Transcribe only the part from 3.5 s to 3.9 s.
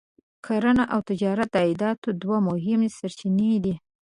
دي.